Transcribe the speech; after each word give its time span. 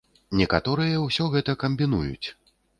Некаторыя 0.39 1.03
ўсё 1.03 1.29
гэта 1.37 1.57
камбінуюць. 1.67 2.27